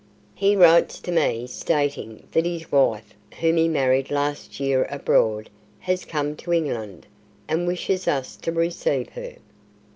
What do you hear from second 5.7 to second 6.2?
has